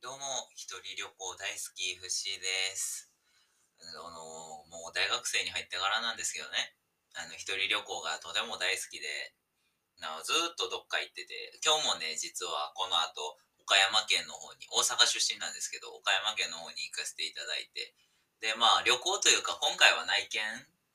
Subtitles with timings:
[0.00, 3.12] どうも、一人旅行大好き、フッシーです。
[3.84, 6.72] あの、もう大学生に入ってからなんですけどね、
[7.20, 9.36] あの、一人旅行がとても大好きで、
[10.00, 17.92] なずっとどっか行ってて、今日もね、実はこの後、岡山県の方に、大阪出身なんですけど、岡山県の方に行かせていただいて、
[18.40, 20.40] で、まあ、旅行というか、今回は内見、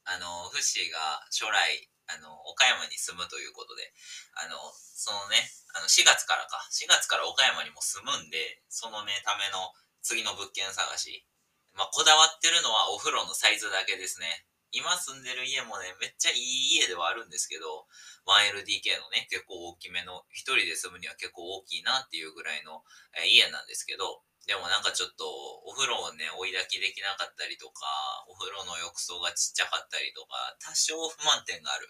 [0.09, 3.93] あの、フッシーが将来、あの、岡山に住むということで、
[4.37, 5.41] あの、そのね、
[5.73, 11.25] あの、4月からか、4月から岡山にも住むんで、そのね、ための次の物件探し。
[11.73, 14.45] まあ、こだわってるのはお風呂のサイズだけですね。
[14.75, 17.87] 今住んでる家もね、めっちゃいい家ではあるんですけど、
[18.27, 22.83] 1LDK のね、結構大きめの、一人で住むには結構大きいなっていうぐらいの、
[23.15, 25.23] え家なんですけど、でもなんかちょっと、
[25.63, 27.87] お風呂をね、追い炊きできなかったりとか、
[28.27, 31.87] お風呂の浴槽がちっちゃかったりとか、多少不満点がある。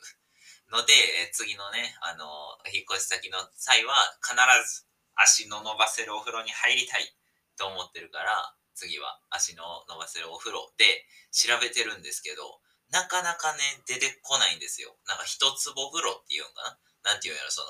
[0.70, 0.94] ので、
[1.26, 2.30] え次のね、あの、
[2.70, 7.10] 引っ越し先の際は、必ず足の伸ばせるお風呂に入りたい
[7.58, 12.60] と思ってるから、次は足の伸ばせるお風呂で調べてるんですけど、
[12.92, 14.96] なかなかね、出てこないんですよ。
[15.08, 17.12] なんか一坪風呂っていうんかな？
[17.12, 17.68] なんていうんやろ、その、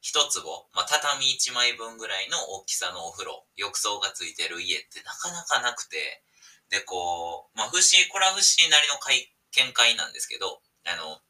[0.00, 6.22] 一坪、まあ、畳1枚分ぐらいの大きさのお風呂、浴槽がついてる家ってなかなかなくて、
[6.70, 9.28] で、こう、まあ、不思議、これは不思議なりの見
[9.66, 11.20] 見解なんですけど、あの、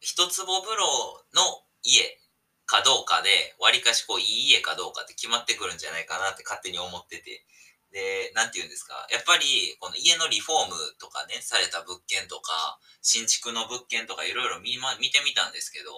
[0.00, 2.18] 一坪風呂の家
[2.66, 7.44] かどうかで、わりかしこういい家かどうかって決まってくるんじゃないかなって勝手に思ってて。
[7.92, 9.06] で、なんて言うんですか？
[9.12, 15.92] やっぱり、この家のリフォームとかね、された物件とか、新築の物件とかいろいろ見,、ま、見てみたんですけど、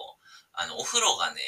[0.51, 1.39] あの、お風呂がね、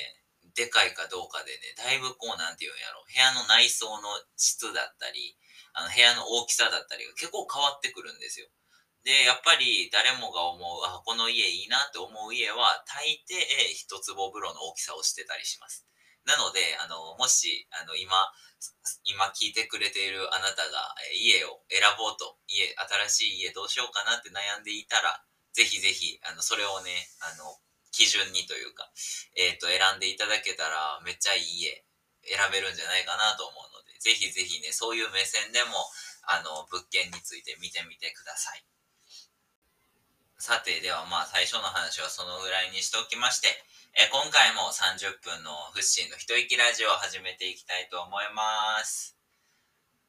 [0.56, 5.38] でかいかどうかでね、だいぶこう、なんて言うんやろ、部屋の内装の質だったり、
[5.74, 8.48] あの、部屋の大きさだったりが結構変わってくるんですよ。
[9.04, 13.36] で、やっぱり誰もが思う、あ、この家いいなって思う家は、大抵
[13.76, 15.86] 一坪風呂の大きさをしてたりします。
[16.28, 18.12] なので、あの、もし、あの、今、
[19.08, 22.76] 今聞いてくれているあなたがえ家を選ぼうと、家、
[23.08, 26.92] 新しい家どうしようかなって悩んでいたら、ぜひぜひ、あの、それをね、
[27.24, 27.56] あの、
[27.96, 28.92] 基準にというか、
[29.40, 31.86] えっ、と、選んでいただけたら、めっちゃいい家、
[32.28, 35.80] 選べるんじゃないかなと思うので、ぜひぜひね、そういう目線でも、
[36.28, 38.66] あの、物件について見てみてください。
[40.38, 43.48] さて、ではまあ最初の話はそのぐらいにしておきまして、
[43.98, 49.18] えー今回も30分のフッシーの一息ラジオを始めていきたいと思います。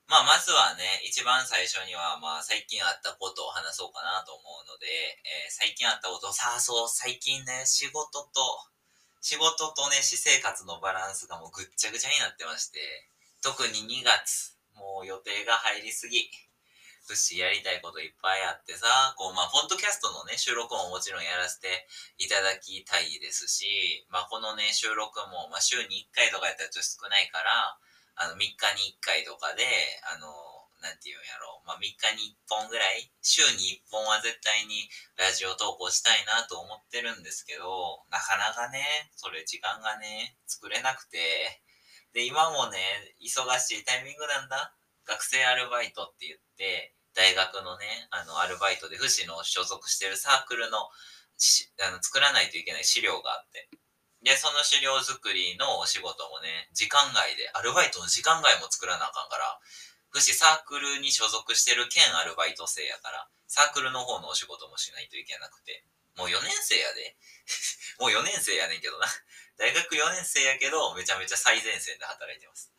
[0.05, 4.85] まあまずはね、一番最初にはまあ最近あったことを話そうかなと思うので、
[5.25, 8.69] えー最近あったこと、さあそう、最近ね、仕事と、
[9.25, 13.09] 仕事とね、私生活のバランスがもうぐっちゃぐちゃになってまして、
[13.41, 16.29] 特に2月、もう予定が入りすぎ。
[17.09, 18.85] フッシーやりたいこといっぱいあってさ、
[19.17, 21.89] こう、まあ、ポッドキャストのね、収録ももちろんやらせて
[22.21, 27.81] いただきたいですし、まあ、このね、収録も、まあ、週に1回とかやったらちょっと少ないから、
[28.21, 29.65] あの、3日に1回とかで、
[30.05, 30.29] あの、
[30.85, 34.85] なんていうんやろう、まあ、3日に1本ぐらい、週に1本は絶対に
[35.17, 38.85] ラジオ投稿したいなと思ってるんですけど、なかなかね、
[39.17, 41.65] それ時間がね、作れなくて、
[42.13, 42.79] で、今もね、
[43.25, 44.77] 忙しいタイミングなんだ。
[45.09, 53.67] 学生アルバイトって言って、大学のね、あの、アルバイトで、富士の所属してるサークルのあの作らないといけない資料があって。
[54.23, 59.59] で、その資料作りのお仕事もね、時間外で、アルバイトの時間外も作らなあかんから、
[60.15, 65.83] 富士サークルに所属してる兼アルバイト生やから、サークルの方のお仕事もしないといけなくて、
[66.15, 67.19] もう4年生やで。
[67.99, 69.07] もう4年生やねんけどな。
[69.59, 72.71] 大学4年生やけど、めちゃめちゃ最前線で働いてます。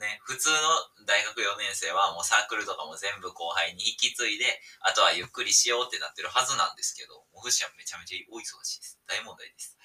[0.00, 4.48] ね、普通の大学4年生はもうサークルとかも全部後輩に引き継いで、
[4.80, 8.98] あとはゆっくりしようってなってるはずなんですけど、もうフシはめちゃめちゃお忙しいです。
[9.06, 9.76] 大問題です。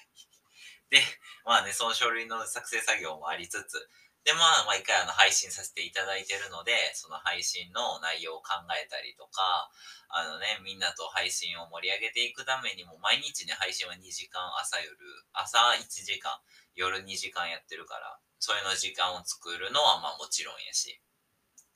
[0.90, 1.02] で、
[1.44, 3.88] まあね、その書類の作成作業もありつつ、
[4.26, 9.70] で、まあ、毎回あの配信させていただいてるので、その配信の内容を考えたりとか、
[10.10, 14.98] あのね、みんなと配信を盛り上げていくためにも、毎日ね、配信は2時間、朝夜、
[15.30, 16.34] 朝1時間、
[16.74, 21.00] 夜2時間やってるから、それの時間を作るのはまあもちろんやし、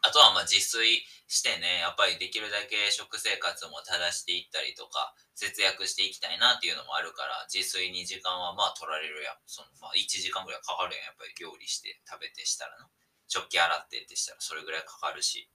[0.01, 9.41] あとはまあ自炊してね、やっぱりできるだけ食生活も正していったりとか、節約していきたいなっていうのもあるから、自炊に時間はまあ取られるやん。
[9.45, 11.13] そのまあ1時間ぐらいかかるやん。
[11.13, 12.89] やっぱり料理して食べてしたらな。
[13.29, 15.53] 食器洗ってってしたらそれぐらいかかるし。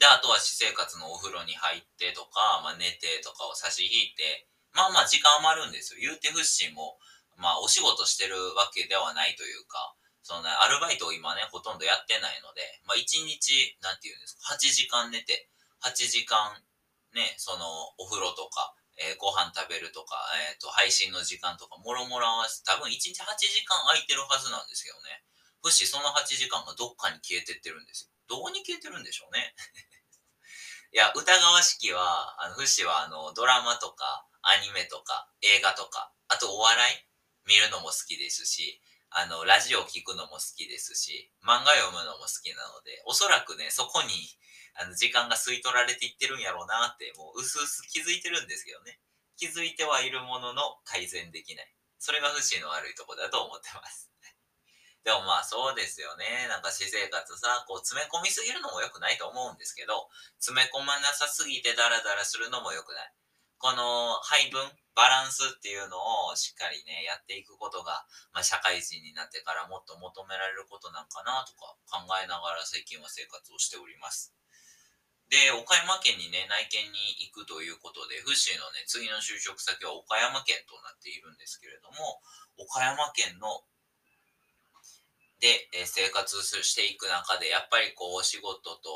[0.00, 6.00] で、あとは私生活のお風呂に入ってとか、まあ寝てとかを差し引いて、まあまあ時間余るんですよ。
[6.00, 6.96] 言うてフッシーも、
[7.40, 15.48] まあお仕事してるわけではないというか、そのね、アルバイトを今ね、ほとんどやってないので、まあ1日、なんていうんですか、8時間寝て、
[15.82, 16.62] 8時間
[17.14, 17.66] ね、その
[17.98, 20.14] お風呂とか、えーご飯食べるとか、
[20.52, 25.24] えっ、と、配信の時間とか、もろもろ合わせて、多分1日8時間空いてるはずなんですよね。
[25.62, 28.10] フッシーその8時間がどっかに消えてってるんですよ。
[28.28, 29.54] どこに消えてるんでしょうね。
[30.92, 37.09] いや、歌川式は、あの、フッシーはあの、ドラマとか、アニメとか、映画とか、あとお笑い
[37.50, 38.78] 見るのも好きですし、
[39.10, 44.14] あの、ラジオ聞くのも好きですし、漫画読むのも好きなので、おそらくね、そこに、
[44.78, 49.02] あの、時間が吸い取られていってるんやろうなって、もう、うすうす気づいてるんですけどね。
[49.34, 51.74] 気づいてはいるものの改善できない。
[51.98, 54.12] それが不死の悪いとこだと思ってます。
[55.02, 56.46] でもまあそうですよね。
[56.46, 60.08] なんか私生活さ、こう詰め込みすぎるのも良くないと思うんですけど、
[60.38, 63.12] 詰め込まなさすぎてダラダラするのも良くない。
[63.58, 65.98] この配分、バランスっていうの
[66.30, 74.34] をしっかりね、やっていくことが、まあ、社会人になってからもっと求められることなんかなとか考えながら最近は生活をしております。
[75.30, 82.18] で、岡山県にね、内見に行くということで、フッシーのね、次の就職先は岡山県となっているんですけれども、
[82.58, 83.62] 岡山県の
[85.40, 88.92] で、え生活していく中で、やっぱりこう、お仕事と、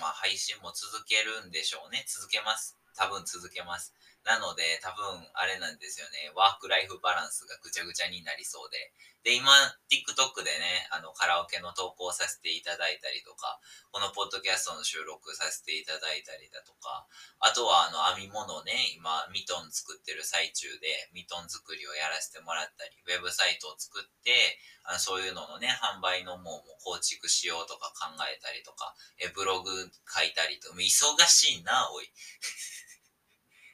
[0.00, 2.04] まあ、配信も続けるんでしょうね。
[2.08, 2.78] 続けます。
[2.96, 3.92] 多分続けます。
[4.24, 6.30] なので、多分、あれなんですよね。
[6.34, 8.92] ワークライフバランスがぐちゃぐちゃになりそうで。
[9.22, 9.50] で、今、
[9.90, 13.58] TikTok でね、あの、カラオケの投稿させていただいたりとか、
[13.90, 17.06] このポッドキャストの収録させていただいたりだとか、
[17.38, 32.10] あとは、あの、編み物ね、今、ミトン作ってる最中で、ミトン作りをやらせてもらったり、ウェブサイトを作って、あのそういうののね、販売のもう構築しようとか考えたりとか、えブログ書いたりと、忙しいな、おい。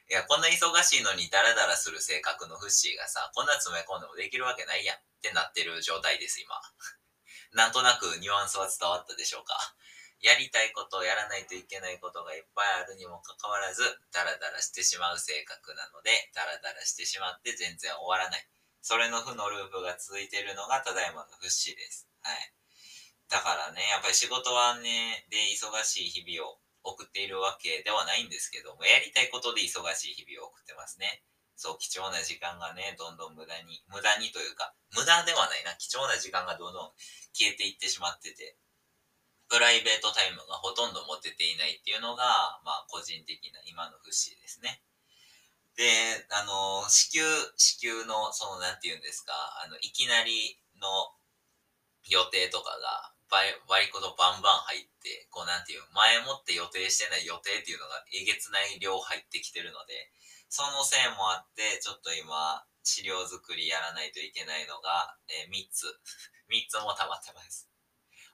[0.09, 6.57] いや、こんな忙しいのにダラダラする性格のフッシーがさ、こんな詰め込んでもできるわけないやんってなってる状態です、今。
[7.53, 9.53] なんとなくニュアンスは伝わったでしょうか。
[10.19, 18.49] やりたいことやらないといけないことがいっぱいあるにもかかわらず、ダラダラしてしまう性格なので、ダラダラしてしまって全然終わらない。
[18.81, 22.07] それの負のループが続いているのがただいまのフッシーです。
[22.21, 22.53] はい。
[23.29, 31.23] だからね、やっぱり仕事はね、で忙しい日々を送っているわけではないんですけども、やりたいことで忙しい日々を送ってますね。
[31.55, 36.91] そう、貴重な時間がね、どんどん無駄に、無駄にというか、無駄ではないな、貴重な時間がどんどん
[37.33, 38.55] 消えていってしまってて、
[39.49, 44.81] プライベートタイムがほとんど持てていないっていうのが、まあ、個人的な今の節ですね。
[45.75, 45.83] で、
[46.29, 47.23] あの、支給、
[47.57, 49.33] 支給の、その、なんて言うんですか、
[49.65, 50.87] あの、いきなりの
[52.07, 60.09] 予定とかが、割りことバンバン入って、こうなんていう、前もって予定してない予定っていうのがえげつない量入ってきてるので、
[60.49, 65.85] そのせいもあって、ちょっと今、資料作りやらないといけないのが、えー、3つ。
[66.49, 67.69] 3つも溜まってます。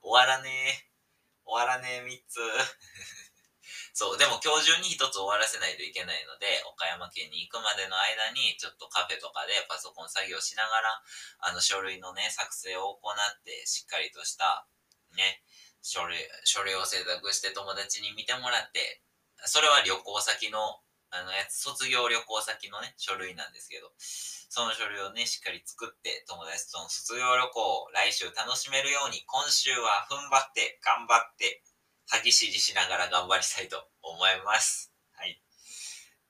[0.02, 0.96] 終わらねえ。
[1.44, 2.40] 終わらねえ3つ。
[3.94, 11.04] そう、でも今日中に1つ終わらせないといけないので、岡山県に行くまでの間に、ちょっとカフェとかでパソコン作業しながら、
[11.40, 14.68] あの書類のね、作成を行って、しっかりとした
[15.16, 15.42] ね、
[15.82, 19.02] 書類、書類を制作して友達に見てもらって、
[19.46, 20.82] それは旅行先の、
[21.12, 31.62] あのやつ、卒業旅行先のね、書類なんですけど、その書類をね、しっかり作って、友達との卒業旅行を来週楽しめるように、今週は踏ん張って、頑張って、
[32.08, 34.92] 歯ぎしりしながら頑張りたいと思います。
[35.14, 35.42] はい。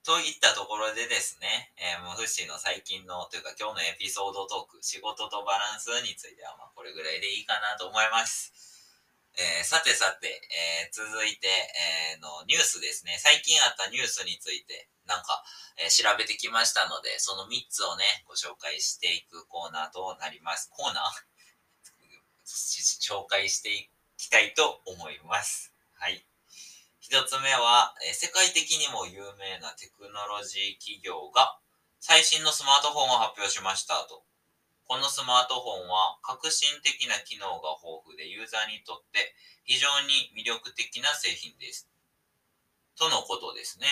[0.03, 8.74] といったところでですね、えー、もうフッシーの最近の、というか今日のエピソードトーク、仕事とバランスについては、まあこれぐらいでいいかなと思います。
[9.37, 11.47] えー、さてさて、えー、続いて、
[12.15, 13.17] えー、のニュースですね。
[13.19, 15.43] 最近あったニュースについて、なんか、
[15.77, 20.69] え調べてきましたので、その3つをね、ご紹介していくコーナーとなります。
[20.71, 21.35] コーナー？
[23.01, 25.73] 紹介していきたいと思います。
[25.99, 26.25] はい。
[27.03, 31.59] 1つ目は、え世界的にも有名なテクノロジー企業が
[31.99, 34.23] 最新のスマートフォンを発表しましたと。
[34.85, 39.33] このスマートフォンは革新的な機能が豊富でユーザーにとって
[39.65, 41.89] 非常に魅力的な製品です。
[42.97, 43.87] とのことですね。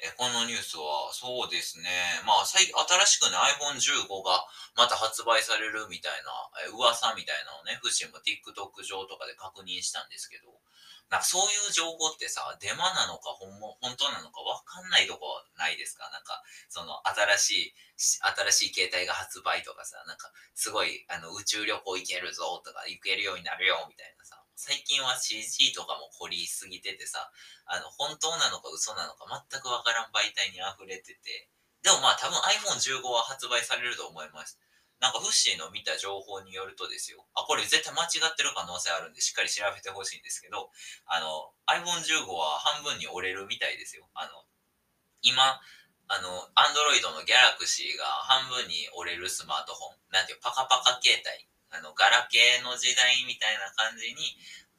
[0.00, 1.84] えこのニュースは、そうですね。
[2.24, 2.72] まあ、最新
[3.06, 6.32] しくね、iPhone15 がまた発売されるみたいな、
[6.64, 10.56] え噂みたいなのをね、フシも TikTok 上とかで確認したんですけど、
[11.10, 16.06] なんかそういう情報ってさ、デマなのか本も本当なのかわかんないとこないですか？
[16.14, 16.38] なんか、
[16.70, 17.02] その
[17.38, 27.32] 新しい、新しい携帯が発売とかさ、なんかすごいあの宇宙旅行行けるぞとか行けるようになるよみたいなさ、最近は CG とかも凝りすぎててさ、
[27.66, 31.50] あの、本当なのか嘘なのか全くわからん媒体に溢れてて、
[31.82, 34.60] でもまあ多分 iPhone15 は発売されると思います。
[35.00, 37.24] なんかフッシーの見た情報によるとですよ。
[37.34, 40.70] あ、これ絶対間違ってる可能性あるんで、しっかり調べてほしいんですけど、
[41.06, 44.08] あの、iPhone15 は半分に折れるみたいですよ。
[44.12, 44.44] あの、
[45.22, 45.60] 今、
[46.12, 54.36] あの、Android の Galaxy が半分に折れるスマートフォン、なんていう、パカパカ携帯あの、ガラケーの時代みたいな感じに、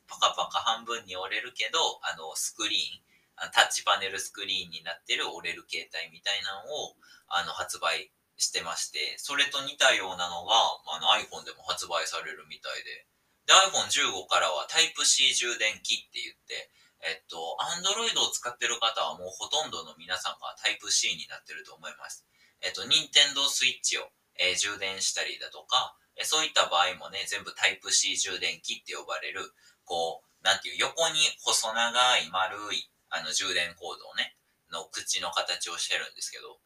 [0.07, 6.95] パカパカ半分に折れるけど、あの、スクリーン、タッチパネルスクリーンになってる折れる携帯みたいなのを、
[7.27, 8.11] あの、発売
[8.41, 10.57] してまして、それと似たようなのが、
[10.89, 13.05] あの iPhone でも発売されるみたいで、
[13.45, 16.73] で、iPhone15 からは Type-C 充電器って言って、
[17.05, 17.37] えっと、
[17.77, 22.25] Android を使ってる方はもうほとんどの皆さんが Type-C になってると思います。
[22.61, 29.53] えっと、Nintendo Switch を、えー、充電したりだとか、えそういった場合もね、全部 Type-C 充電器って呼ばれる、
[29.85, 34.35] こう、なんていう、横に細長い丸い、あの、充電コードをね、
[34.71, 36.57] の口の形をしてるんですけど、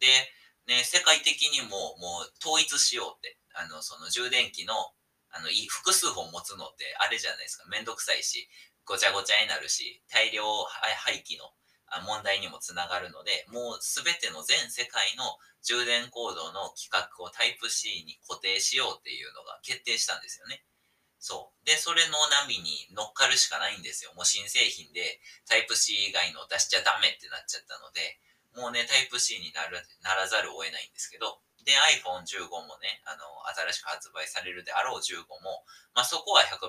[0.00, 0.06] で、
[0.66, 4.74] ね、世界的にももう統一しようって、あの、その充電器の、
[5.30, 7.66] あの、複数本持つのってあれじゃないですか。
[7.68, 8.48] めんどくさいし、
[8.84, 11.54] ごちゃごちゃになるし、大量廃棄の
[12.06, 20.62] 問題にもつながるので、もうすべての全世界の充電コードの規格をタイプ C に固定しようっていうのが決定したんですよね。
[21.18, 21.66] そう。
[21.66, 24.14] で、それの波に乗っかるしかないんですよ。
[24.14, 28.18] もう新製品でタイプ C 以外の出しちゃダメってなっちゃったので、
[28.56, 35.64] もうね、タイプ C になるならざるを得ないんですけど、で、iPhone15 もね、あの、新しく発売されるであろう15も、
[35.94, 36.66] まあ、そこは100%、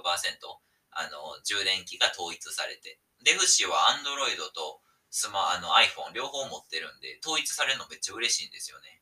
[0.92, 9.02] あの、充電器が統一されて、で、フシは Android とスマ、あの iPhone 両方持ってるんで、統一されるのめっちゃ嬉しいんですよね。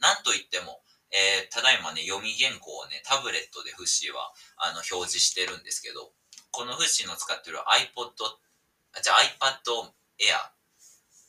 [0.00, 6.12] なんといっても、えー、ただいまね、読み原稿をね、タブレットでフッシーは、あの、表示してるんですけど、
[6.50, 8.14] このフッシーの使ってる iPod、
[9.02, 10.53] じゃあ iPad Air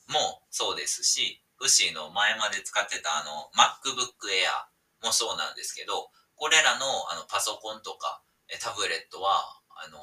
[0.07, 8.21] もそうですし、フシーの前まで使ってたあの MacBook Air もそうなんですけど、これらのあのパソコンとか
[8.61, 9.41] タブレットは、
[9.81, 9.97] あの、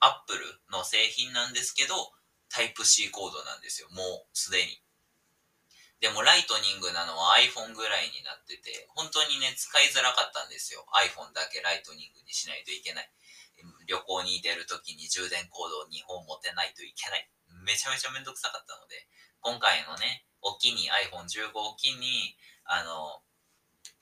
[0.00, 0.40] Apple
[0.72, 1.94] の製品なんですけど、
[2.48, 3.88] Type-C コードなんですよ。
[3.92, 4.80] もうすでに。
[6.00, 10.86] でもライトニングなのは iPhone ぐらいになってて、本当にね、使いづらかったんですよ。
[10.94, 13.10] iPhone だけライトニングにしないといけない。
[13.90, 17.28] 旅行に出るときに充電コードを2本持てないといけない。
[17.68, 19.04] めちゃめちゃめんどくさかったので、
[19.44, 22.32] 今回のね、おきに iPhone15 おきに、
[22.64, 23.20] あの、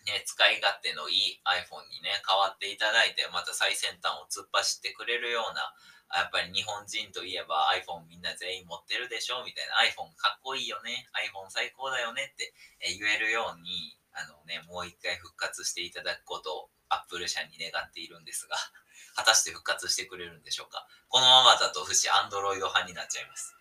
[0.06, 5.74] ね、使い勝手のいい iPhone にね、変わっていただいて、また最先端を突っ走ってくれるような、
[6.14, 18.54] やっぱり日本人といえば iPhone みんな全員持ってるでしょみたいな iPhone かっこいいよね iPhone 最高だよねって言えるようにあのねもう一回復活していただくことを Apple 社に願っているんですが。
[19.16, 20.86] 果たして復活してくれるんでしょうか？
[21.08, 23.56] このままだと不死 Android 派になっちゃいます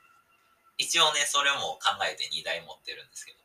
[0.77, 3.39] 一応ね、それも考えて2台持ってるんですけど。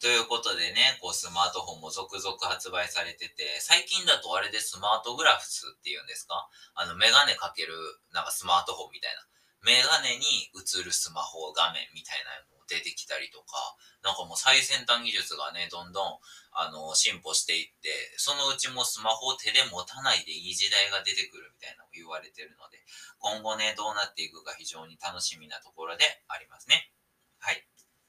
[0.00, 6.48] ということでね、こうスマートフォンも続々発売されてて、最近だとあれでスマートグラフスっていうんですか？
[6.76, 7.76] あの、メガネかける、
[8.12, 9.20] なんかスマートフォンみたいな。
[9.64, 10.24] メガネに
[10.56, 12.32] 映るスマホ画面みたいな
[12.68, 16.18] 出てきたりとか、なんかもう最先端技術がね、どんどん、
[16.52, 22.78] あの、進歩していって、そのうちもスマホを手で持たないでいい時代が出てくるみたいなのも言われてるので、
[23.18, 26.90] 今後ね、どうなっていくか非常に楽しみなところでありますね。
[27.38, 27.66] はい。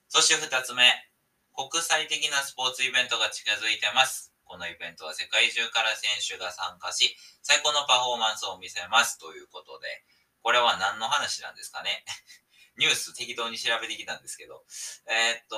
[0.09, 0.83] そして二つ目、
[1.53, 4.33] 国際的なスポーツイベントが近づいてます。
[4.45, 9.87] このイベントは世界中から選手が参加し、最高のパフォーマンスを見せますということで、
[10.41, 12.05] これは何の話なんですかね
[12.77, 14.63] ニュース適当に調べてきたんですけど、
[15.09, 15.57] えー、っと、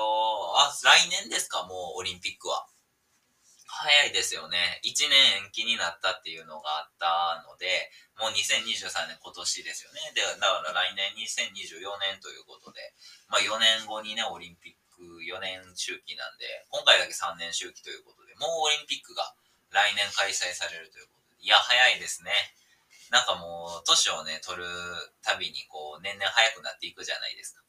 [0.58, 1.64] あ、来年ですか？
[1.64, 2.66] もうオリンピックは。
[3.70, 4.82] 早いですよね。
[4.82, 10.00] 1年延期になったっていうのがあったので、もう2023年今年ですよね。
[10.12, 12.80] で、だから来年2024年ということで、
[13.30, 19.32] まあ4年後にね、オリンピック4年周期なんで、今回だけ3年周期ということで、もうオリンピックが
[19.70, 22.32] 来年開催されるということで、いや、早いですね。
[23.10, 24.64] なんかもう、年をね、取る
[25.22, 27.62] たびに、こう、年々早くなっていくじゃないですか。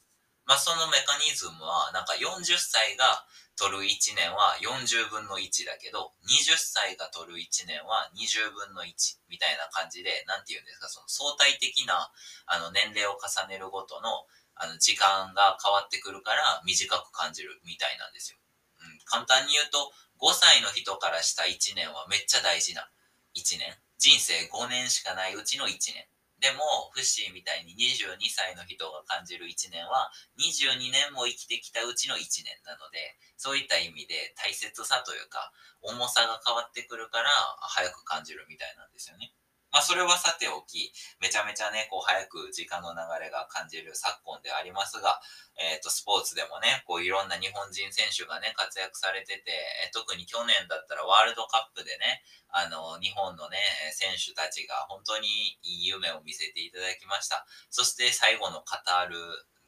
[0.45, 3.25] まあ、そのメカニズムは、なんか40歳が
[3.57, 8.89] 取る1年は40分の1だけど、20歳が取る1年は20分の1
[9.29, 12.09] みたいな感じで、なんて言うんですか、その相対的な、
[12.45, 18.37] あの、年齢を重ねるごとの、あの、時間が変わってくるから短く感じるみたいなんですよ。
[18.81, 22.89] うん、簡単に言うと、5歳の人からした1年はめっちゃ大事な
[23.37, 23.77] 1年。
[24.01, 26.09] 人生5年しかないうちの1年。
[26.39, 35.53] でも、フッシーみたいに22歳の人が感じる1年は、22年も生きてきたうちの1年なので、そういった意味で大切さというか、
[35.83, 37.29] 重さが変わってくるから、
[37.61, 39.35] 早く感じるみたいなんですよね。
[39.71, 45.19] まあ、それはさておき、めちゃめちゃね、こう、早く時間の流れが感じる昨今でありますが、
[45.55, 49.51] えっ、ー、と、スポーツでもね、こう、いろんな日本人選手がね、活躍されてて、
[49.93, 53.57] 特に去年だったらワールドカップでね、あの、日本のね、
[53.95, 55.27] 選手たちが本当に
[55.63, 57.47] いい夢を見せていただきました。
[57.69, 59.15] そして最後のカタール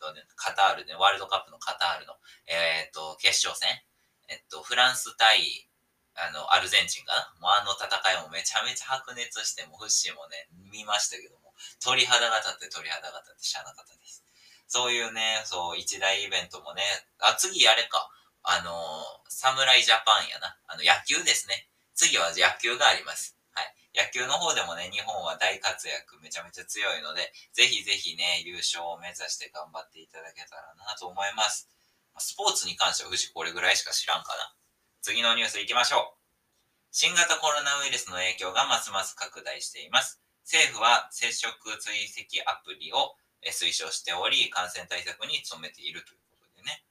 [0.04, 2.14] のね、カタールね、ワールドカップのカタールの、
[2.48, 3.72] えっ、ー、と、決勝戦、
[4.28, 5.70] えっと、フランス対
[6.16, 7.34] あの、アルゼンチンかな？
[7.42, 14.22] もうあの戦いもめちゃめちゃ白熱して、もうフッシーもね、見ましたけども、鳥肌が立って鳥肌が立って知らなかったです。
[14.68, 16.82] そういうね、そう、一大イベントもね、
[17.20, 18.10] あ、次あれか、
[18.44, 18.74] あの
[19.30, 20.58] 侍ジャパンやな。
[20.68, 21.70] あの、野球ですね。
[21.96, 23.38] 次は野球があります。
[23.54, 23.74] はい。
[23.94, 31.70] 野球の方でもね、日本は大活躍めちゃめちゃ強いので、ぜひぜひね、優勝を目指して頑張っていただけたらなと思います。
[32.18, 34.54] スポーツに関しては、藤これぐらいしか知らんかな。
[35.04, 36.96] 次のニュース行きましょう。
[36.96, 40.24] 新型コロナウイルスの影響がますます拡大しています。
[40.48, 43.20] 政府は接触追跡アプリを
[43.52, 46.88] 推奨しており、感染対策に努めているということでね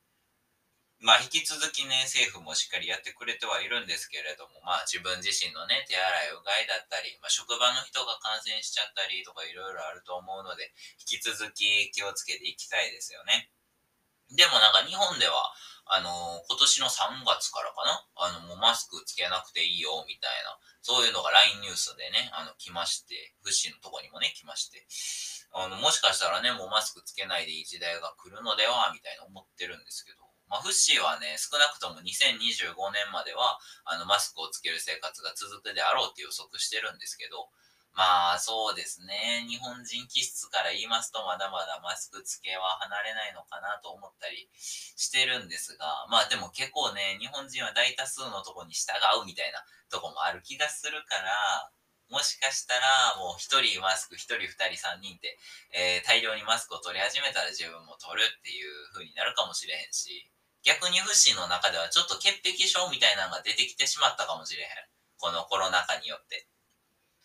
[1.01, 10.69] まあ、引き続きね、政府もしっかりやってくれてはいるんですけれども、まあ、自分自身のね、手洗いうがいだったり、まあ、職場の人が感染しちゃったりとかいろいろあると思うので、
[11.01, 13.49] 引き続き気をつけていきたいですよね。
[14.37, 15.51] でもなんか日本では、
[15.93, 18.01] あの、今年の3月からかな？
[18.17, 24.89] あの、もうマスクつけなくていいよ、みたいな、そういうのが LINE ニュースでね、あの、来まして、フッシーのとこにもね、来まして、
[25.53, 37.53] あの、もしかしたらね、もうマスクつけないでいい時代が来るのでは、みたいな思ってるんですけど、まあ、フッシーはね、少なくとも2025年までは、あの、マスクをつける生活が続くであろうって予測してるんですけど、
[37.93, 39.45] まあ、そうですね。
[39.49, 49.61] 日本人気質から言いますと、まだまだマスクつけは離れないのかなと思ったりしてるんですが、まあでも結構ね、日本人は大多数のとこに従うみたいな
[49.93, 51.69] とこもある気がするから、
[52.09, 55.37] もしかしたら、もう一人マスク、一人、二人、三人って、
[55.73, 60.29] えー、大量にマスクを取り始めたら自分も取るっていう風になるかもしれへんし、
[60.65, 64.69] 逆にフッシーの中ではちょっと潔癖症みたいなのが出てきてしまったかもしれへん。
[65.19, 66.52] このコロナ禍によって。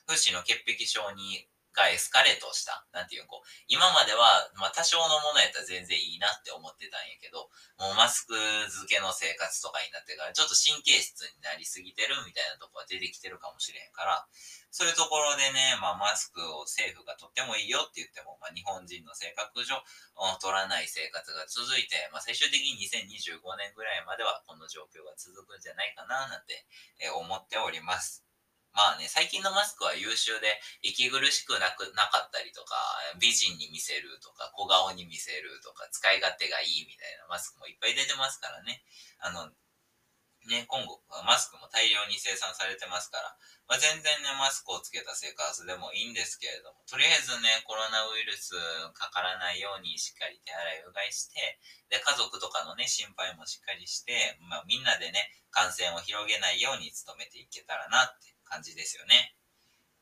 [0.07, 1.47] フッシーの潔癖症に
[1.77, 2.89] がエスカレートした。
[2.89, 14.25] なんていうこう、今までは、まあ多少のものやったら全然いいなって思ってたんやけど、もうマスク漬けの生活とかになってから、ちょっと神経質になりすぎてるみたいなとこが出てきてるかもしれんから、
[14.73, 19.77] そういうところでね、まあマスクを政府がとってもいいよって言っても、まあ日本人の性格上、
[20.41, 26.65] 取らない生活が続いて、まあ最終的に2025年ぐらいまではこの状況が続くんじゃないかななんて
[27.13, 28.26] 思っております。
[28.73, 32.75] まあね、最近のマスクは優秀で、息苦しくなくなかったりとか、
[33.19, 38.83] 美人に見せるとか、小顔に見せるとか、使い勝手がいいみたいなマスクもいっぱい出てますからね。
[39.19, 39.49] あの、
[40.47, 43.35] ね、今後、マスクも大量に生産されてますから、
[43.67, 48.55] まあ、全然ね、マスクをつけた生活でもいいんですけれども、とりあえずね、コロナウイルス
[48.95, 51.59] かからないようにしっかり手洗いうがいして、
[51.91, 59.35] で、家族とかのね、心配もしっかりして、まあ、みんなでね、感染を広げないように努めていけたらなって感じですよね。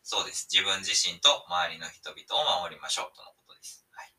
[0.06, 0.46] そうです。
[0.54, 3.90] 自分自身と周りの人々を守りましょうとのことです。
[3.90, 4.14] はい。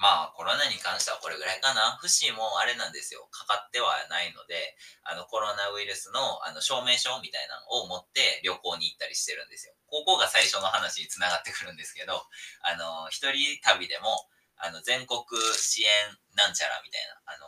[0.00, 2.00] まあ、コロナに関してはこれぐらいかな。
[2.00, 3.28] 不死もあれなんですよ。
[3.28, 4.72] かかってはないので、
[5.04, 9.76] あの、コロナウイルスの、あの、証明書みたいなのを持って旅行に行ったりしてるんですよ。
[9.84, 12.24] ここが最初の話につながってくるんですけど、
[12.64, 15.20] あの、一人旅でも、あの、全国
[15.52, 15.92] 支援
[16.32, 17.46] なんちゃらみたいな、あの、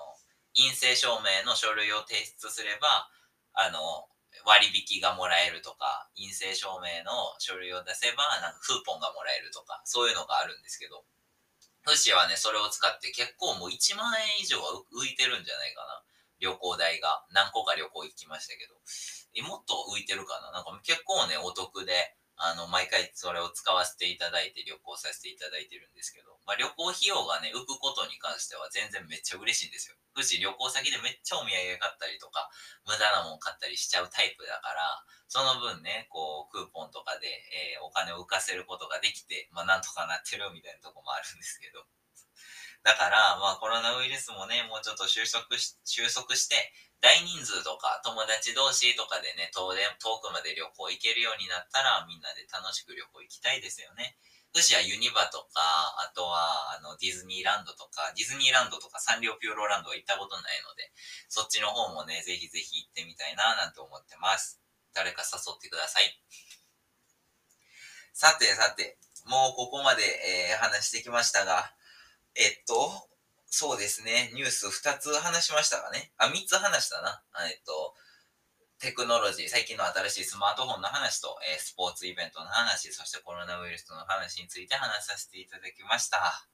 [0.52, 3.08] 陰性証明の書類を提出すれば、
[3.54, 4.08] あの、
[4.48, 11.04] 割引がもらえるとか、陰性証明の書類を出せば、なんかクーポンがもらえるとか、そういうのがあるんですけど、
[11.84, 16.00] フシはね、それを使って結構もう1万円以上は浮いてるんじゃないかな。
[16.40, 17.24] 旅行代が。
[17.32, 18.74] 何個か旅行行きましたけど。
[19.44, 29.98] もっと浮いてるかななんか結構ね、お得で、あの、毎回それを使わせていただいて旅行させていただいてるんですけど、まあ、旅行費用がね、浮くことに関しては全然めっちゃ嬉しいんですよ。
[30.14, 32.50] うち旅行先でめっちゃお土産買ったりとか、
[32.86, 41.86] 無駄なもん買ったりしちゃうタイプだから、その分ね、こう、クーポンとかで、えー、お金を浮かせることができて、まあ、なんとかなってるみたいなとこもあるんですけど。
[42.88, 46.56] だから、まあ、コロナウイルスもね、もうちょっと収束し、収束して、
[47.04, 54.16] 大人数とか友達同士とかでね、遠遠くまで旅行行けるようになったら、みんなで楽しく旅行行きたいですよね。
[54.56, 55.60] 福祉はユニバとか、
[56.00, 60.88] あとはあのディズニーランドとか、ディズニーランドとかサンリオピューロランドは行ったことないので、
[61.28, 64.64] そっちの方もね、ぜひぜひ行ってみたいななんて思ってます。
[64.96, 66.08] 誰か誘ってください。
[68.16, 68.96] さてさて、
[69.28, 70.02] もうここまで、
[70.50, 71.70] えー、話してきましたが、
[72.38, 73.10] えっと、
[73.46, 76.12] そうですね、ニュース2つ話しましたかね。
[76.18, 77.20] あ、3つ話したな。
[77.50, 77.94] えっと、
[78.78, 86.46] テクノロジー、最近の新しいスマートフォンの話と、えー、スポーツイベントの話、そしてコロナウイルスの話について話させていただきました。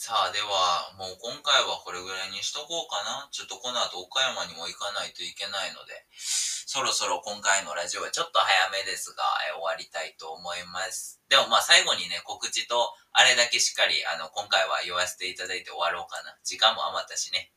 [0.00, 3.28] さあ、では、もう今回はこれぐらいにしとこうかな。
[3.36, 9.20] ちょっとこの後岡山にも行かないといけないので、そろそろ今回のラジオはちょっと早めですが、
[9.52, 11.20] え終わりたいと思います。
[11.28, 16.32] でもまあ最後にね、告知と、あれだけしっかり、あの、今回は言わせていただいて終わろうかな。
[16.48, 17.52] 時間も余ったしね。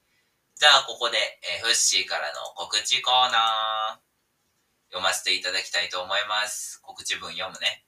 [0.60, 1.15] じゃあ、ここで、
[1.47, 4.03] え、フッシーからの告知コーナー、
[4.91, 6.84] 読ませていただきたいと思います。
[6.84, 7.88] 告知文読むね。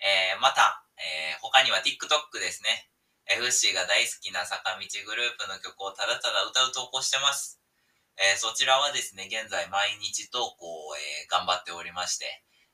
[0.00, 2.88] えー、また、えー、他には TikTok ですね。
[3.26, 7.58] FC が大好きな坂道グループの曲をただただ歌う投稿してます。
[8.16, 12.24] えー、そちらはですね、現在毎日投稿を、えー、頑張っておりまして、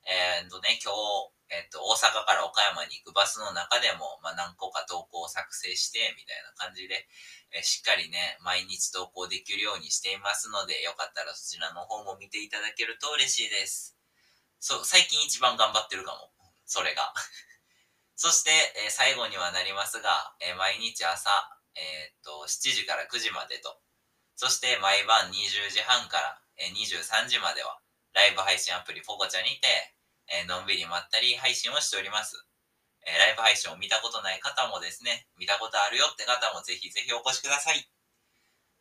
[0.06, 7.04] えー、とね、今日、えっ、と、大阪から岡山に行くバスの中でも、まあ、何個か投稿を作成して、みたいな感じで、
[7.52, 13.96] えしっかりね、毎日投稿できるようにしていますので、よかったらそちらの方も見ていただけると嬉しいです。
[14.60, 16.32] そう、最近一番頑張ってるかも。
[16.64, 17.12] それが。
[18.22, 18.54] そして、
[18.86, 21.26] え最後にはなりますが、え毎日朝、
[21.74, 23.82] えっと、7時から9時までと、
[24.38, 27.82] そして毎晩20時半から、え23時までは、
[28.14, 29.66] ライブ配信アプリポコチャにて、
[30.30, 32.38] えのんびりまったり配信をしております。
[33.02, 37.90] えライブ配信を見たことない方もですね、見たことあるよって方もぜひぜひお越しください。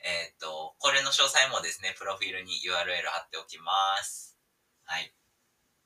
[0.06, 4.38] えっ、と、これの詳細もですね、プロフィールに URL 貼っておきます。
[4.86, 5.12] はい。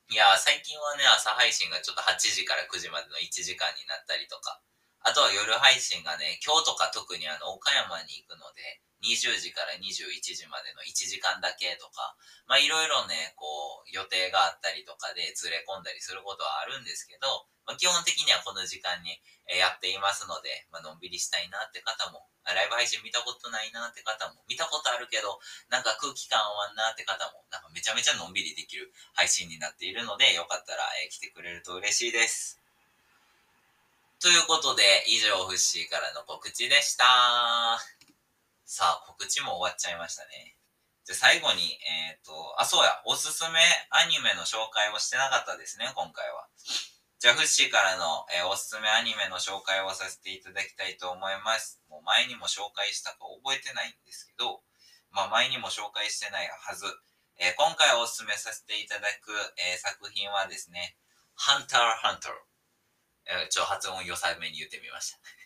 [0.10, 4.62] いや最近はね、朝配信がちょっと8時から9時までの1時間になったりとか、
[5.02, 12.16] あとは夜配信がね、今日とか特にあの、岡山に行くので、20時から21時までの1時間だけとか、
[12.48, 19.18] まあいろいろね、こう予定があったりとかでずれ込んだりすることはあるんですけど、まあ、基本的にはこの時間に
[19.50, 32.62] やっていますので、まあのんびりしたいなって方も、ライブ配信見たことないなって方も、見たことあるけど、なんか空気感終わんなって方も、なんかめちゃめちゃのんびりできる配信になっているので、よかったら、え来てくれると嬉しいです。
[34.22, 37.06] ということで、以上、フッシーからの告知でした。
[38.66, 40.58] さあ、告知も終わっちゃいましたね。
[41.06, 43.62] じゃ、最後に、えっ、ー、と、あ、そうや、おすすめ
[43.94, 46.50] アニメの紹介をしてなかったですね、今回は。
[47.22, 51.80] じゃ、フッシーからの、えー、おすすめアニメの紹介をさせていただきたいと思います。
[51.94, 54.66] もう前にも紹介したか覚えてないんですけど、
[55.14, 56.90] まあ前にも紹介してないはず。
[57.38, 59.30] えー、今回おすすめさせていただく、
[59.62, 60.98] え作品はですね、
[61.38, 63.46] ハンターハンター。
[63.46, 65.45] えちょ、発音良さめに言ってみました。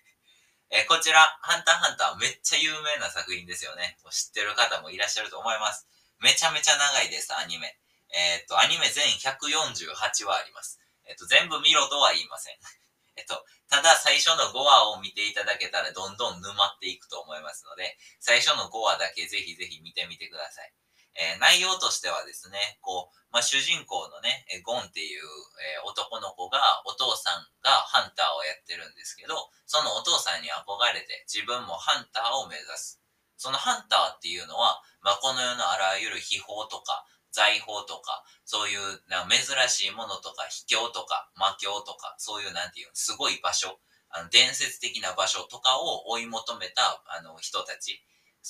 [0.70, 3.98] えこちら、ハンターハンターめっちゃ有名な作品ですよね。
[4.06, 5.90] もう知ってる方もいらっしゃると思います。
[6.22, 7.74] めちゃめちゃ長いです、アニメ。
[8.14, 9.90] えっ、と、アニメ全148
[10.26, 10.78] 話あります。
[11.10, 12.58] えっ、と、全部見ろとは言いません。
[13.18, 20.74] えっと、ただ最初の5話を見ていただけたらどんどん沼っていくと思いますので、最初の5話だけぜひぜひ見てみてください。
[21.20, 25.28] えー、内容としてはですね、こう、まあ、主人公のね、えゴンっていう、
[25.60, 29.36] え、男の子が、お父さんがハンターをやってるんですけど、
[29.68, 33.04] そのお父さんに憧れて自分もハンターを目指す。
[33.36, 38.80] そのハンターっていうのは、まあ、この世のあらゆる秘宝とか、財宝とか、そういう
[39.12, 43.80] な珍しいものとか、秘境とか、魔境とか、そういうなんていう、すごい場所、
[44.10, 48.02] あの伝説的な場所とかを追い求めたあの人たち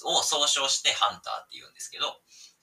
[0.06, 2.06] を総称してハンターって言うんですけど、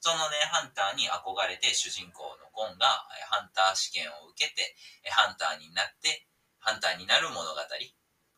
[0.00, 2.86] そのね、ハンターに憧れて主人公のゴンが
[3.28, 4.76] ハンター試験を受けて、
[5.10, 6.26] ハンターになって、
[6.58, 7.60] ハンターになる物語。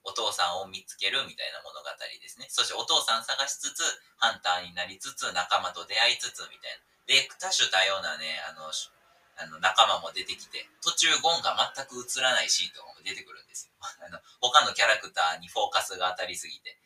[0.04, 2.46] お父さんを見つけるみたいな物語ですね。
[2.48, 3.84] そしてお父さん探しつつ、
[4.16, 6.88] ハンターになりつつ、仲間と出会いつつみたいな。
[7.04, 8.72] で、多種多様なね、あの、
[9.38, 13.72] あの仲間も出てきて、途中ゴンが全く映らないシーンとかも出てくるんですよ。
[14.02, 16.76] あの他のキャラクターにフォーカスが当たりすぎて。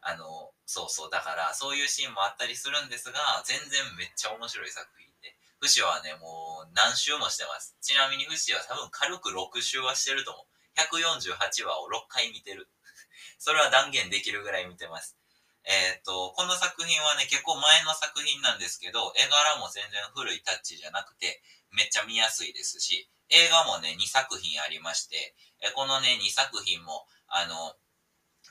[0.00, 7.76] あの、そうそう、だからそういうシーンもあったりするんですが、全然めっちゃ面白い作品で、フシはね、もう何周もしてます。
[7.80, 10.46] ちなみにフシは多分軽く6周はしてると思う。
[10.78, 12.70] 148話を6回見てる。
[13.38, 15.16] それは断言できるぐらい見てます。
[15.64, 27.76] えっ、と、この作品はね、結構前の作品なんですけど、絵柄も全然古いタッチじゃなくて、めっちゃ見やすいですし、映画もね、2作品ありまして、えこのね、2作品も、あの、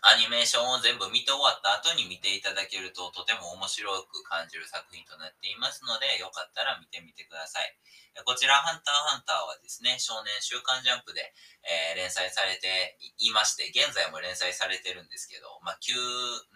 [0.02, 7.74] アニメーションを全部見て終わった後に見ていただけるととても面白く感じる作品となっていますので、よかったら見てみてください。
[8.26, 11.22] こちら、ハンターハンターはですね、少年週刊ジャンプで、
[11.62, 15.94] えー、連載されていまして、現在も連載されてるんですけど、まあ、旧、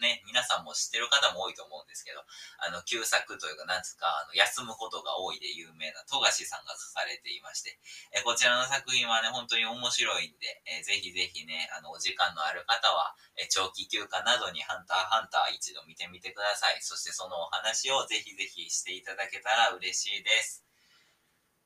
[0.02, 2.26] ね、皆さんも知ってる方も多いと思うんですけど、
[2.66, 7.78] あの、旧作というか、なんつうか、あの、休むことが多いで有名な富樫さんが書かれていまして、
[8.18, 16.82] えー、こちらの作品はね、本当に面白いんで、えー、ぜひぜひね、あの、お時間のある方は、え長期休暇などにハンターハンター一度見てみてください。
[16.82, 20.66] そしてそのお話をぜひぜひしていただけたら嬉しいです。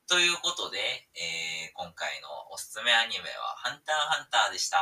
[0.08, 0.78] ということで、
[1.18, 4.78] えー、今回のおすすめアニメは、ハンターハンターでした。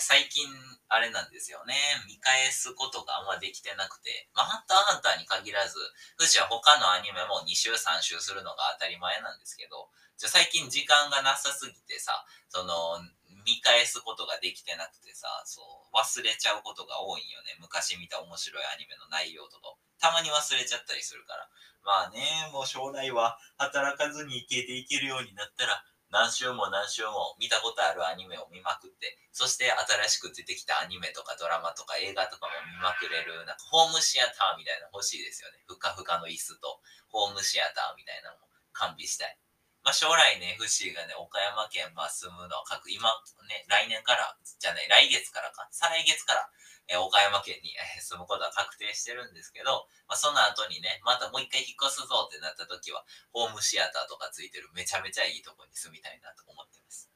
[0.00, 0.42] 最近、
[0.88, 1.74] あれなんですよね。
[2.10, 5.78] 見返すことがあんまできてなくて、まあ、ハンターハンターに限らず、
[6.18, 9.86] フシは他のアニメも2週3週するのが当たり前なんですけど、
[10.18, 12.98] じゃ最近時間がなさすぎてさ、その、
[13.46, 17.56] 見返すことができてなくてさ、そう、忘れちゃうことが多いんよね。
[17.62, 21.48] 昔見た面白いアニメの内容とかたまに忘れちゃったりするから。
[21.82, 35.62] まあね、もう将来は働かずに生きていけるようになったら、何週も何週も見たことあるアニメを見まくって、そして新しく出てきたアニメとかドラマとか映画とかも見まくれる、なんかホームシアターみたいなの欲しいですよね。
[35.66, 39.38] ふかふかの椅子とホームシアターみたいなのも完備したい。
[39.86, 43.06] まあ、将来ね、フッシーがね、岡山県まあ住むのを書く、今
[43.46, 46.50] ね、来年から、じゃない、来月からか、再来月から、
[46.90, 57.06] え岡山県に、え住むことは確定してるんですけど、まあ、その後にね、またもう一回引っ越すぞってなった時は、ホームシアターとかついてるめちゃめちゃいいとこに住みたいなと思ってます。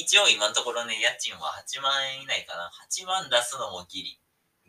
[0.00, 2.72] 一応今のところね、家賃は8万円以内かな。
[2.88, 4.16] 8万出すのもギリ。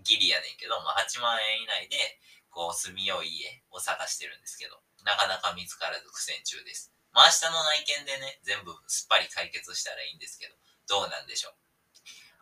[0.04, 1.96] ギリやねんけど、まあ、8万円以内で、
[2.52, 6.92] こう、住みよい家を探してるんですけど、なかなか見つからず苦戦中です。
[7.17, 10.53] まあ、明日の内見でね、全部すっぱり解決したらいいんですけど、
[11.01, 11.58] どうなんでしょう。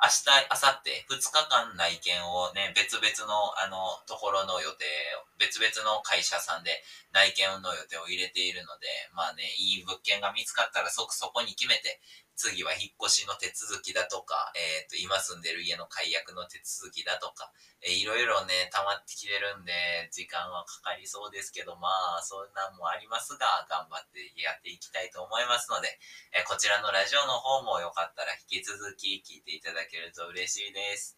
[0.03, 4.83] 明日、明後日、2日間内見をね、別々の、あの、ところの予定
[5.15, 6.83] を、別々の会社さんで
[7.15, 12.03] 内見の予定を入れているので、まあね、いい物件が見つかったら即そこに決めて、
[12.35, 19.71] 次は引っ越しの手続きだとか、えっ、ー、と、今住んでる家の解約の手続きだとか、えー、いろいろね、溜まってきてるんで、
[20.11, 21.87] 時間はかかりそうですけど、ま
[22.19, 25.87] あ、そんなんもありますが、頑張ってやっていきたいと思いますので、
[26.35, 31.17] えー、こちらのラジオの方もよかったら引き続き聞いていただけると嬉しいです。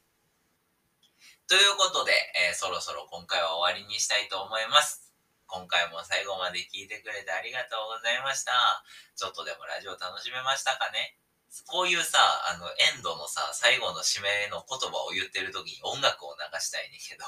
[1.48, 2.12] ということで、
[2.52, 5.07] えそろそろ今回は終わりにしたいと思います。
[5.48, 8.52] 今回も最後まで聞いてくれてありがとうございました。
[9.16, 11.18] ちょっとでもラジオ楽しめましたかね？
[11.66, 12.20] こういうさ、
[12.52, 17.24] あの、エンドのさ、最後の締めの言葉を言ってる時に音楽を流したいねんけど、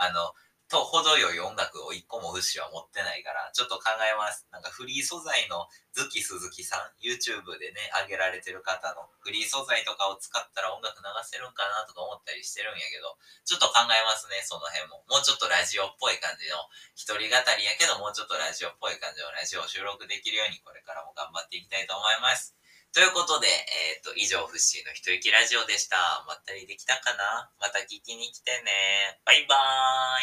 [0.00, 0.32] あの、
[0.70, 4.46] と程よい音楽を一個もフッシュは持ってないから、ちょっと考えます。
[4.54, 15.02] なんかフリー素材のズキ鈴木さん、YouTube でね、上げられてる方のフリー素材とかを使ったら音楽流せるんかなとか思ったりしてるんやけど、ちょっと考えますね、その辺も。
[15.10, 16.62] もうちょっとラジオっぽい感じの、
[16.94, 22.54] 一人語りやけど、もうちょっとラジオっぽい感じのラジオを収録できるように、これからも頑張っていきたいと思います。
[22.94, 25.98] ということで、えっ、ー、と、以上、フッシーの一息ラジオでした。
[26.26, 27.50] まったりできたかな？
[27.60, 29.20] また聞きに来てね。
[29.24, 29.54] バイバ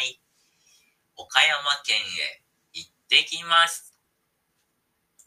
[0.04, 0.27] ーイ。
[1.18, 3.87] 岡山県へ行ってきます。